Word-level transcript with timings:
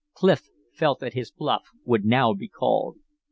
Clif 0.15 0.49
felt 0.73 0.97
that 0.99 1.13
his 1.13 1.29
"bluff" 1.29 1.65
would 1.85 2.05
now 2.05 2.33
be 2.33 2.47
called. 2.47 2.97